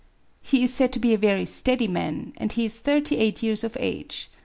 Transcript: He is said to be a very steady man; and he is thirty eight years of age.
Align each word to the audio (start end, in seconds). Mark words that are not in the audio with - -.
He 0.41 0.63
is 0.63 0.73
said 0.73 0.91
to 0.93 0.99
be 0.99 1.13
a 1.13 1.17
very 1.19 1.45
steady 1.45 1.87
man; 1.87 2.33
and 2.37 2.51
he 2.51 2.65
is 2.65 2.79
thirty 2.79 3.17
eight 3.17 3.43
years 3.43 3.63
of 3.63 3.77
age. 3.79 4.31